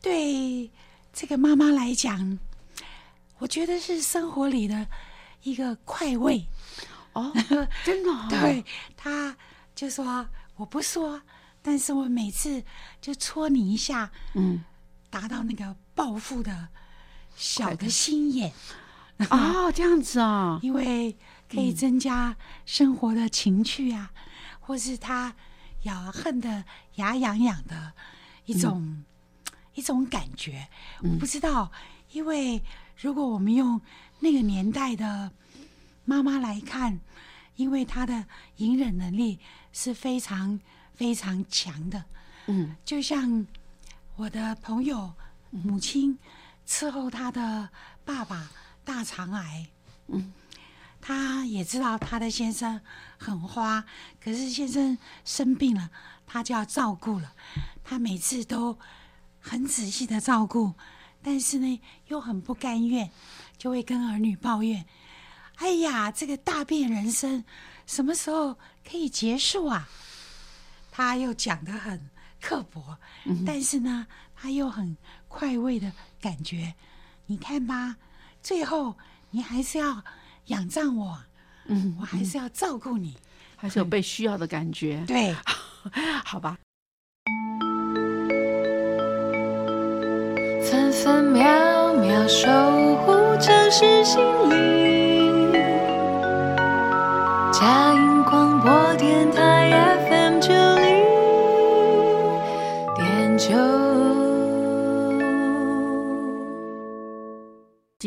[0.00, 0.70] 对
[1.12, 2.38] 这个妈妈来讲。
[3.40, 4.84] 我觉得是生活里的
[5.44, 6.44] 一个快慰
[7.12, 7.32] 哦，
[7.86, 8.10] 真的。
[8.28, 8.64] 对，
[8.96, 9.36] 他
[9.76, 11.22] 就说我不说，
[11.62, 12.60] 但是我每次
[13.00, 14.64] 就戳你一下，嗯，
[15.08, 16.66] 达到那个报复的
[17.36, 18.52] 小的心眼。
[19.30, 21.16] 哦，这样子啊，因为
[21.48, 24.12] 可以增加生活的情趣啊，
[24.60, 25.34] 或是他
[25.82, 26.64] 咬恨的
[26.96, 27.92] 牙痒痒的
[28.44, 29.04] 一种
[29.74, 30.68] 一种感觉。
[31.02, 31.70] 我不知道，
[32.12, 32.62] 因为。
[33.00, 33.80] 如果我们用
[34.18, 35.30] 那个年代的
[36.04, 36.98] 妈妈来看，
[37.54, 39.38] 因为她的隐忍能力
[39.72, 40.58] 是非常
[40.96, 42.04] 非常强的。
[42.46, 43.46] 嗯，就像
[44.16, 45.14] 我的朋友
[45.50, 46.18] 母亲
[46.66, 47.68] 伺候她的
[48.04, 48.50] 爸爸
[48.84, 49.68] 大肠癌，
[50.08, 50.32] 嗯，
[51.08, 52.78] 她也知道她的先生
[53.16, 53.82] 很花，
[54.22, 55.88] 可是先生生病了，
[56.26, 57.32] 她就要照顾了。
[57.82, 58.78] 她每次都
[59.40, 60.74] 很仔细的照顾，
[61.22, 63.10] 但是呢又很不甘愿，
[63.56, 64.84] 就会跟儿女抱怨
[65.56, 67.42] ：“哎呀，这个大变人生
[67.86, 69.88] 什么时候可以结束啊？”
[70.92, 72.98] 她又讲得很刻薄，
[73.46, 74.94] 但是呢，她又很
[75.26, 75.90] 快慰的
[76.20, 76.74] 感觉。
[77.24, 77.96] 你看吧，
[78.42, 78.98] 最后
[79.30, 80.04] 你还是要
[80.48, 81.18] 仰仗我，
[81.66, 83.16] 嗯，我还是要照顾你。
[83.56, 85.02] 还是有被需要的感觉。
[85.06, 85.34] 对，
[86.24, 86.56] 好吧，
[90.62, 92.48] 分分秒秒守
[93.04, 95.07] 护城市心灵。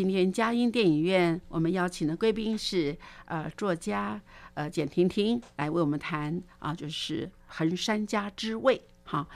[0.01, 4.19] 今天佳音电影院，我们邀请的贵宾是呃作家
[4.55, 9.27] 呃简婷婷来为我们谈啊，就是横山家之味哈。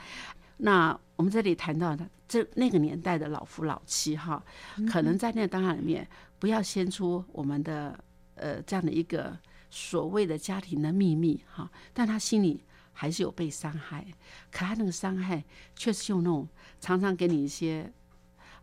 [0.56, 4.44] 那我们这里谈到的这那个年代的老夫老妻哈，
[4.90, 6.04] 可能在那个当下里面，
[6.40, 7.96] 不要先出我们的
[8.34, 9.38] 呃这样的一个
[9.70, 12.60] 所谓的家庭的秘密哈，但他心里
[12.92, 14.04] 还是有被伤害，
[14.50, 15.44] 可他那个伤害
[15.76, 16.48] 却是用那种
[16.80, 17.88] 常常给你一些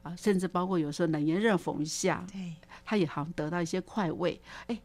[0.04, 2.54] 啊，甚至包括有时候冷言热讽一下，对，
[2.86, 4.80] 他也好像得到一些快慰，哎，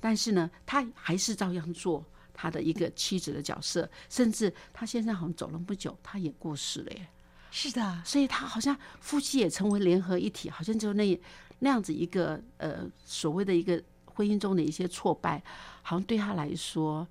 [0.00, 7.08] 但是呢，他还是照样做他的一个妻子的角色，甚至他先生好像走了不久，他也过世了耶，
[7.50, 11.20] 是的，所以他好像夫妻也成为联合一体，好像就那
[11.58, 15.42] 那样子一个呃所谓的一个婚姻中的一些挫败，
[15.82, 17.06] 好像对他来说，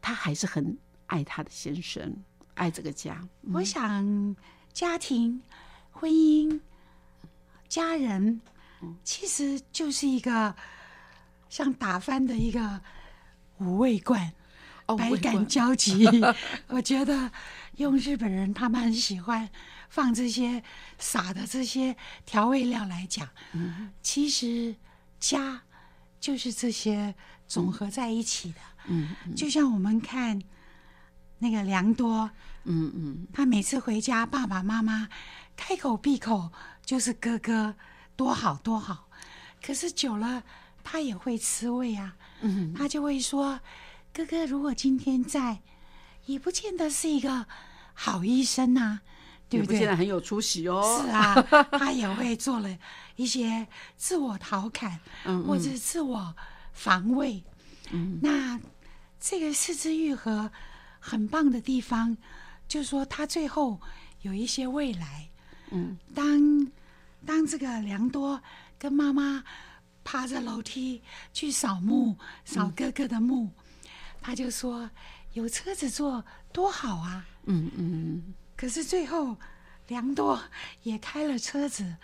[0.00, 2.16] 他还是很爱他的先生，
[2.54, 4.36] 爱这个家，我想
[4.72, 5.42] 家庭、
[5.90, 6.60] 婚姻、
[7.68, 8.40] 家人，
[9.02, 10.54] 其实就是一个
[11.48, 12.80] 像打翻的一个
[13.58, 14.32] 五味罐，
[14.86, 16.06] 哦百感交集。
[16.68, 17.30] 我觉得
[17.76, 19.48] 用日本人他们很喜欢
[19.88, 20.62] 放这些
[20.98, 23.28] 撒的这些调味料来讲，
[24.02, 24.74] 其实
[25.18, 25.62] 家
[26.20, 27.14] 就是这些
[27.46, 28.58] 总合在一起的。
[28.88, 30.40] 嗯就像我们看
[31.38, 32.30] 那个良多，
[32.64, 33.26] 嗯嗯。
[33.32, 35.08] 他每次回家，爸爸妈妈
[35.56, 36.50] 开口闭口
[36.84, 37.74] 就是哥哥
[38.14, 39.08] 多好多好，
[39.64, 40.42] 可是久了
[40.84, 43.58] 他也会吃味啊，嗯他就会说，
[44.12, 45.60] 哥哥如果今天在，
[46.26, 47.46] 也不见得是一个
[47.94, 49.00] 好医生呐、
[49.48, 49.74] 对不对？
[49.74, 51.34] 也不见得很有出息哦，是啊，
[51.78, 52.78] 他也会做了
[53.16, 53.66] 一些
[53.96, 56.34] 自我调侃，嗯或者自我
[56.72, 57.42] 防卫。
[57.90, 58.60] 嗯那
[59.20, 60.50] 这个四肢愈合
[61.00, 62.16] 很棒的地方，
[62.68, 63.80] 就是说他最后
[64.22, 65.28] 有一些未来。
[65.70, 65.96] 嗯。
[66.14, 66.70] 当
[67.24, 68.40] 当这个良多
[68.78, 69.42] 跟妈妈
[70.04, 71.02] 爬着楼梯
[71.32, 73.50] 去扫墓，扫哥哥的墓，
[74.20, 74.88] 他就说
[75.32, 77.26] 有车子坐多好啊。
[77.44, 79.36] 嗯嗯可是最后，
[79.88, 80.40] 良多
[80.82, 81.96] 也开了车子，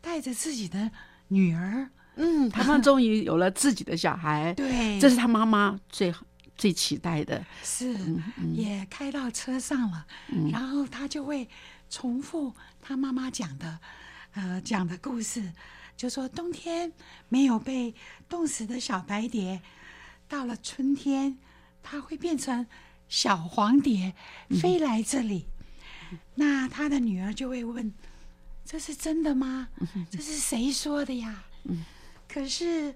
[0.00, 0.90] 带着自己的
[1.28, 6.14] 女儿，嗯，他们终于有了自己的小孩， 对，这是他妈妈最
[6.56, 7.92] 最期待的，是、
[8.36, 10.06] 嗯也开到车上了，
[10.50, 11.46] 然后他就会
[11.88, 13.78] 重复他妈妈讲的，
[14.34, 15.52] 呃，讲的故事，
[15.96, 16.92] 就说冬天
[17.28, 17.94] 没有被
[18.28, 19.62] 冻死的小白蝶，
[20.28, 21.38] 到了春天，
[21.82, 22.66] 它会变成
[23.08, 24.14] 小黄蝶，
[24.60, 25.46] 飞来这里。
[26.34, 27.92] 那他的女儿就会问
[28.64, 29.68] ：“这是真的吗？
[30.10, 31.44] 这是谁说的呀？”
[32.28, 32.94] 可是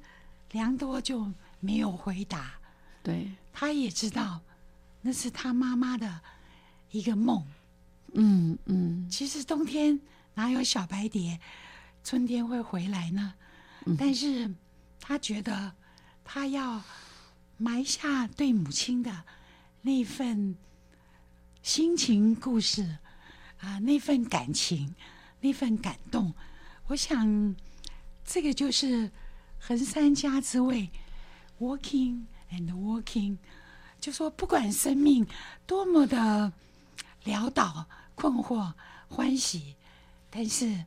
[0.52, 2.52] 良多就没有回答。
[3.02, 4.40] 对，他也知道
[5.00, 6.20] 那是他妈妈的
[6.90, 7.44] 一个梦。
[8.14, 10.00] 嗯嗯其实冬天
[10.34, 11.38] 哪有小白蝶，
[12.02, 13.34] 春天会回来呢？
[13.98, 14.54] 但是
[15.00, 15.72] 他觉得
[16.22, 16.82] 他要
[17.56, 19.24] 埋下对母亲的
[19.82, 20.54] 那份
[21.62, 22.98] 心情故事
[23.58, 24.94] 啊，那份感情，
[25.40, 26.34] 那份感动。
[26.86, 27.56] 我想
[28.24, 29.10] 这个就是
[29.58, 30.90] 横山家之味
[31.58, 33.38] ，working and working，
[34.00, 35.26] 就说不管生命
[35.66, 36.52] 多么的
[37.24, 37.86] 潦倒、
[38.20, 38.70] 困惑、
[39.08, 39.76] 欢喜，
[40.28, 40.84] 但是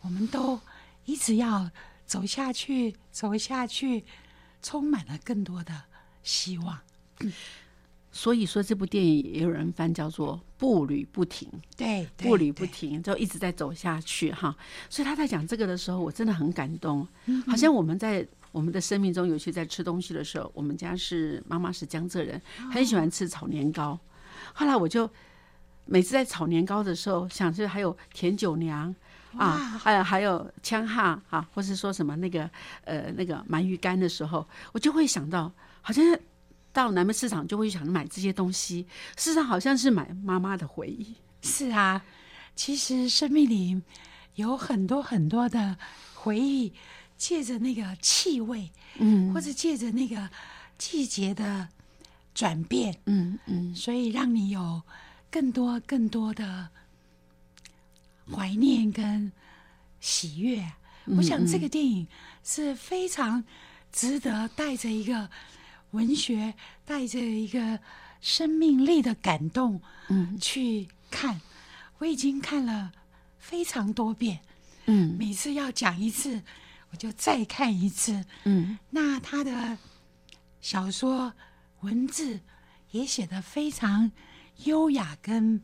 [0.00, 0.58] 我们都
[1.04, 1.70] 一直要
[2.04, 4.04] 走下去，走下去，
[4.60, 5.84] 充满了更多的
[6.24, 6.80] 希望。
[8.10, 14.56] 所以说这部电影也有人翻叫做步履不停，对，对步履不停，就一直在走下去哈。
[14.90, 22.40] 所以他在讲这个的时候，我真的很感动，嗯好像我们在我们的生命中，尤其在吃东西的时候，我们家是妈妈是江浙人，
[22.72, 23.98] 很喜欢吃炒年糕。
[24.52, 25.08] 后来我就
[25.86, 28.94] 每次在炒年糕的时候，想是还有甜酒娘
[29.36, 32.48] 啊，还有还有枪哈啊，或是说什么那个
[32.84, 36.04] 呃那个鳗鱼干的时候，我就会想到，好像
[36.72, 41.14] 到南门市场就会想买这些东西，事实上好像是买妈妈的回忆。
[41.42, 42.02] 是啊，
[42.56, 43.82] 其实生命里
[44.36, 45.76] 有很多很多的
[46.14, 46.72] 回忆，
[47.16, 49.32] 借着那个气味，嗯。
[49.34, 50.30] 或者借着那个
[50.78, 51.68] 季节的
[52.34, 53.74] 转变，嗯嗯。
[53.74, 54.82] 所以让你有
[55.34, 56.68] 更多更多的
[58.32, 59.32] 怀念跟
[59.98, 60.64] 喜悦。
[61.06, 62.06] 我想这个电影
[62.44, 63.42] 是非常
[63.90, 65.28] 值得带着一个
[65.90, 66.54] 文学、
[66.84, 67.80] 带着一个
[68.20, 71.40] 生命力的感动嗯去看。
[71.98, 72.92] 我已经看了
[73.36, 74.38] 非常多遍，
[74.86, 76.44] 嗯每次要讲一次，
[76.92, 78.24] 我就再看一次。
[78.44, 79.76] 嗯那他的
[80.60, 81.32] 小说
[81.80, 82.38] 文字
[82.92, 84.12] 也写得非常
[84.64, 85.60] 优雅跟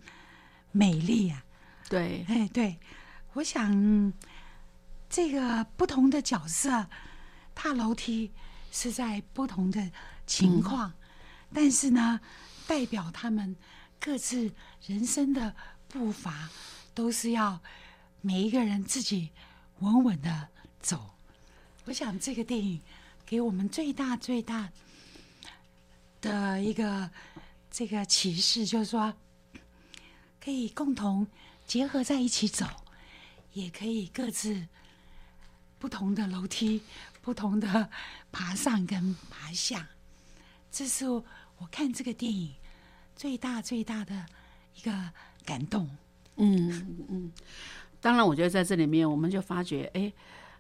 [0.73, 1.45] 美丽啊！
[1.89, 2.79] 对，哎，对，
[3.33, 4.13] 我想
[5.09, 6.87] 这个不同的角色
[7.55, 8.33] 踏楼梯
[8.71, 9.91] 是在不同的
[10.27, 10.93] 情况，
[11.53, 12.21] 但是呢，
[12.67, 13.57] 代表他们
[13.99, 14.53] 各自
[14.87, 15.55] 人生的
[15.89, 16.49] 步伐
[16.95, 17.61] 都是要
[18.21, 19.31] 每一个人自己
[19.81, 20.49] 稳稳的
[20.81, 21.15] 走。
[21.87, 22.81] 我想这个电影
[23.27, 24.71] 给我们最大最大
[26.21, 27.11] 的一个
[27.71, 29.15] 这个启示，就是说
[30.43, 31.27] 可以共同
[31.67, 32.67] 结合在一起走，
[33.53, 34.67] 也可以各自
[35.79, 36.83] 不同的楼梯、
[37.23, 37.89] 不同的
[38.33, 39.89] 爬上跟爬下。
[40.71, 42.55] 这是我看这个电影
[43.15, 44.27] 最大最大的
[44.75, 45.11] 一个
[45.45, 45.89] 感动。
[46.37, 47.33] 嗯嗯。
[48.01, 50.13] 当然，我觉得在这里面，我们就发觉，哎，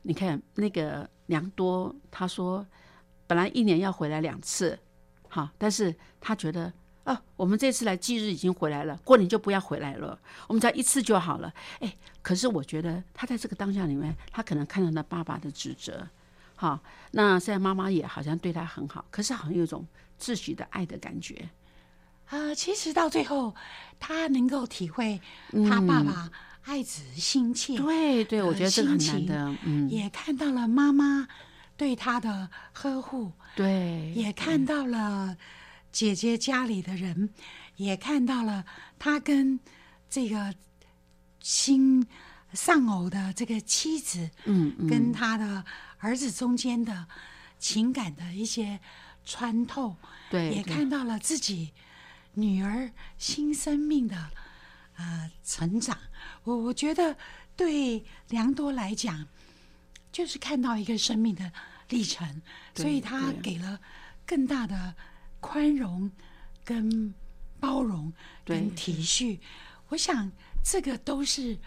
[0.03, 2.65] 你看那个良多，他说
[3.27, 4.79] 本来一年要回来两次，
[5.29, 6.73] 哈，但是他觉得。
[7.05, 11.53] 啊，我们这次来忌日已经回来了，过年就不要回来了，我们只要一次就好了。
[11.80, 16.07] 哎，可是我觉得他在这个当下里面，他可能看到了爸爸的指责，
[16.57, 16.78] 好，
[17.12, 19.86] 那现在妈妈也好像对他很好，可是好像有一种
[20.18, 21.48] 自己的爱的感觉。
[22.26, 23.57] 啊，其实到最后，
[23.98, 25.20] 他能够体会
[25.68, 26.30] 他爸爸
[26.64, 31.26] 爱子心切，对对，我觉得这个很难的，嗯，也看到了妈妈
[31.76, 35.36] 对他的呵护，对，也看到了
[35.93, 37.30] 姐姐家里的人，
[37.76, 38.64] 也看到了
[38.99, 39.59] 他跟
[40.09, 40.55] 这个
[41.41, 42.07] 新
[42.53, 45.64] 丧偶的这个妻子，嗯嗯，跟他的
[45.99, 47.07] 儿子中间的
[47.59, 48.80] 情感的一些
[49.24, 49.97] 穿透，
[50.30, 51.72] 对，也看到了自己
[52.34, 54.30] 女儿新生命的
[54.97, 55.97] 呃成长。
[56.45, 57.16] 我我觉得
[57.57, 59.26] 对良多来讲，
[60.11, 61.53] 就是看到一个生命的
[61.88, 62.43] 历程，
[62.74, 63.80] 所以他给了
[64.26, 64.95] 更大的
[65.41, 66.11] 宽容、
[66.64, 67.12] 跟
[67.59, 68.12] 包容、
[68.45, 69.38] 跟体恤。
[69.88, 70.30] 我想
[70.62, 71.59] 这个都是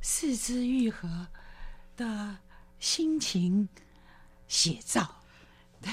[0.00, 1.26] 四肢愈合
[1.96, 2.36] 的
[2.78, 3.68] 心情
[4.46, 5.22] 写照。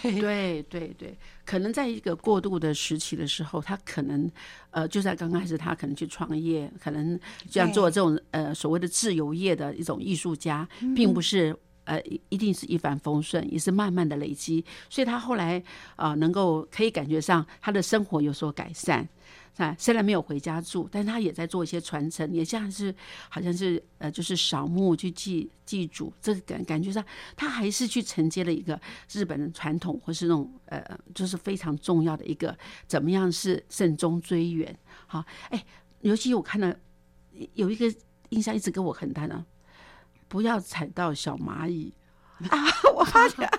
[0.01, 4.32] 对对对对，可能在一个过渡的时期的时候，他可能
[4.69, 7.19] 呃，就在刚开始，他可能去创业，可能
[7.49, 11.57] 这样做这种呃所谓的自由业的一种艺术家，并不是。
[11.91, 15.61] 呃，一定是一帆风顺，也是慢慢的累积，所以他后来
[15.97, 19.05] 啊、能够可以感觉上他的生活有所改善，
[19.57, 22.95] 啊，虽然没有回家住，但他也在做一些传承，也像是
[23.27, 27.03] 好像是呃，就是扫墓去祭祭祖，这个感感觉上，
[27.35, 28.79] 他还是去承接了一个
[29.11, 34.73] 日本的传统，或是那种呃，就是非常重要的一个怎么样是慎终追远。
[35.07, 35.61] 好，哎，
[35.99, 36.73] 尤其我看到
[37.55, 37.93] 有一个
[38.29, 39.43] 印象一直跟我很大的，
[40.32, 41.93] 不要踩到小蚂蚁。
[42.49, 42.57] 啊！
[42.95, 43.49] 我发觉，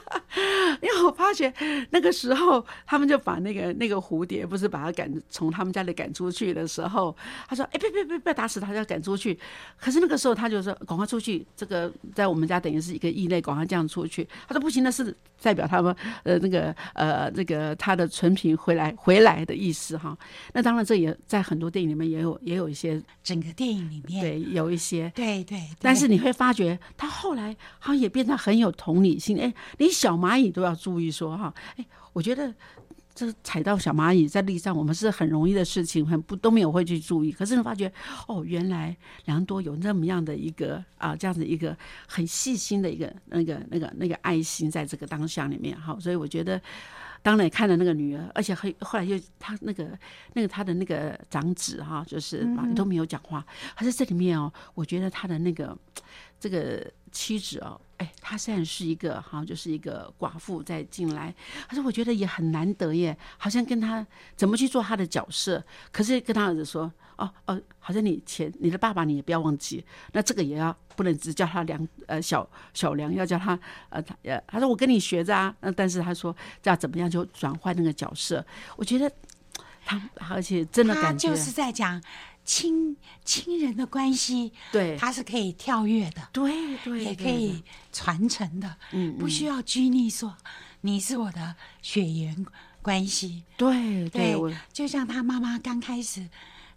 [0.80, 1.52] 因为我发觉
[1.90, 7.14] 那个时候，他们就把那个那个蝴蝶，不是把它赶从他们家里赶出去的时候，
[7.48, 9.38] 他说：“哎，别别别，不要打死它，要赶出去。”
[9.78, 11.46] 可是那个时候，他就说：“赶快出去！
[11.56, 20.16] 这个在我们家等于是一个异类，赶快这样出去。”他说：“不行，那是代表他们呃那个呃那个他的纯品回来回来的意思哈。”
[20.54, 29.38] 那当然，这也在很多电影里面也有也有一些整个电影里面，对有一些对对，但是你会发觉，他后来好像也变得很有同理心。
[29.38, 32.52] 哎，连小蚂蚁都要注意说哈，哎，我觉得
[33.14, 37.30] 这踩到小蚂蚁在地上，我们是很容易的事情，很不都没有会去注意。
[37.30, 37.92] 可是你发觉，
[38.26, 38.96] 哦，原来
[39.26, 46.60] 良多有那么样的一个啊，这样子一个很细心的一个那个那个那个爱心，在这个当下里面哈，所以我觉得。
[47.24, 49.96] 当然看了那个女儿，而且后后来又他那个
[50.32, 52.44] 那个他的那个长子哈，就是
[52.74, 53.46] 都没有讲话。
[53.78, 55.78] 可是这里面哦，我觉得他的那个
[56.42, 61.32] 这个妻子哦，哎，她虽然是一个好就是一个寡妇再进来，
[61.68, 73.56] 可是我觉得也很难得耶，好像跟她怎么去做她的角色，可是跟她儿子说，哦哦，好像你前你的爸爸你也不要忘记，那这个也要不能只叫他梁呃小小梁，要叫他
[73.90, 76.34] 呃他呃他说我跟你学着啊，那但是他说
[76.64, 78.44] 要怎么样就转换那个角色，
[78.76, 79.08] 我觉得
[79.84, 82.02] 他而且真的感觉就是在讲
[82.44, 87.62] 亲亲人的关系，对它是可以跳跃的，对对也可以
[87.92, 90.36] 传承的，嗯不需要拘泥说
[90.80, 92.44] 你是我的血缘
[92.82, 93.44] 关系。
[93.56, 94.36] 对对
[94.72, 96.28] 就像他妈妈刚开始，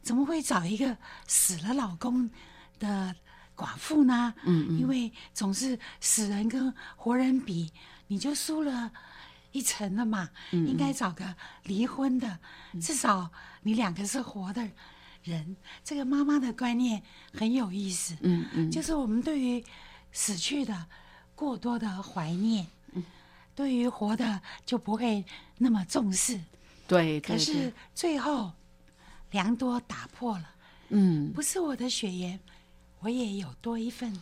[0.04, 0.96] 怎么会找一个
[1.28, 2.30] 死了老公
[2.78, 3.16] 的
[3.56, 4.34] 寡妇呢？
[4.44, 7.72] 嗯因为总是死人跟活人比，
[8.08, 8.92] 你就输了
[9.52, 10.30] 一层了嘛。
[10.52, 12.40] 嗯应该找个离婚的，
[12.80, 13.32] 至少
[13.64, 14.70] 你两个是活的
[15.26, 15.58] 人。
[15.84, 17.04] 这个妈妈的观念
[17.34, 18.16] 很有意思。
[18.22, 19.64] 嗯嗯就是我们对于
[20.12, 20.86] 死去的
[21.36, 23.04] 过多的怀念，嗯
[23.54, 25.26] 对于活的就不会
[25.58, 26.40] 那么重视。
[26.88, 28.54] 对，对可是最后，
[29.32, 30.50] 良多打破了，
[30.90, 32.40] 嗯不是我的血缘，
[33.00, 34.22] 我也有多一份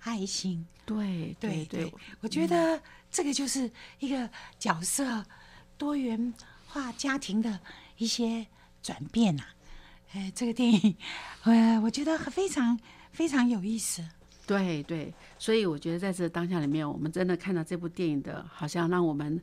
[0.00, 0.66] 爱心。
[0.86, 4.28] 对对对对，我觉得这个就是一个
[4.58, 5.24] 角色
[5.76, 6.32] 多元
[6.66, 7.60] 化家庭的
[7.98, 8.46] 一些
[8.82, 9.44] 转变呐、
[10.12, 10.96] 哎，这个电影，
[11.44, 12.78] 呃，我觉得非常
[13.12, 14.02] 非常有意思。
[14.46, 19.38] 对对，所以我觉得在这当下里面，我们真的看到这部电影的，好像让我们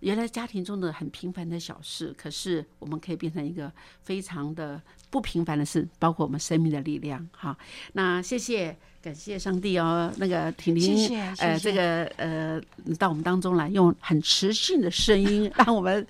[0.00, 3.72] 原来家庭中的很平凡的小事，可是我们可以变成一个
[4.02, 7.24] 非常的不平凡的事，包括我们生命的力量。
[7.30, 7.56] 好，
[7.92, 12.60] 那谢谢，感谢上帝哦，那个婷婷，谢谢呃，这个呃，
[12.98, 16.04] 到我们当中来，用很磁性的声音， 让我们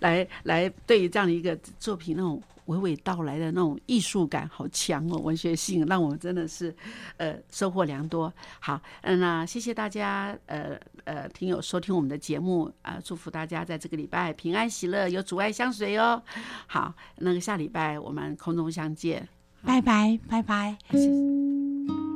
[0.00, 2.42] 来来对于这样的一个作品那种。
[2.66, 6.74] 娓娓道来的那种艺术感好强哦，文学性让我们真的是
[7.16, 8.32] 呃收获良多。
[8.60, 16.22] 好，嗯，那谢谢大家，呃呃，听友收听我们的节目啊、祝福大家在这个礼拜平安喜乐，有阻碍相随哦。
[16.66, 19.28] 好，那个下礼拜我们空中相见，
[19.62, 20.76] 拜拜，拜拜。
[20.90, 22.13] 谢谢。